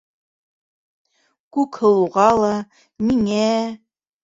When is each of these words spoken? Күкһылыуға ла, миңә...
Күкһылыуға 1.59 2.25
ла, 2.41 2.51
миңә... 3.13 3.47